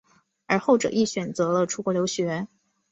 [0.47, 2.47] 而后者亦选择了出国留学。